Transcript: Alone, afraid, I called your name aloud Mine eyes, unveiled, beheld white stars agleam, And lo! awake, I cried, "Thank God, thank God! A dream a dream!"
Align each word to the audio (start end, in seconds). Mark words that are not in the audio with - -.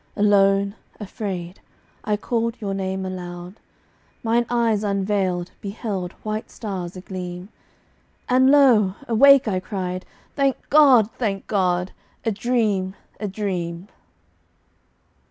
Alone, 0.15 0.73
afraid, 0.99 1.59
I 2.03 2.17
called 2.17 2.59
your 2.59 2.73
name 2.73 3.05
aloud 3.05 3.59
Mine 4.23 4.47
eyes, 4.49 4.83
unveiled, 4.83 5.51
beheld 5.61 6.13
white 6.23 6.49
stars 6.49 6.97
agleam, 6.97 7.49
And 8.27 8.49
lo! 8.49 8.95
awake, 9.07 9.47
I 9.47 9.59
cried, 9.59 10.03
"Thank 10.35 10.57
God, 10.71 11.07
thank 11.19 11.45
God! 11.45 11.91
A 12.25 12.31
dream 12.31 12.95
a 13.19 13.27
dream!" 13.27 13.89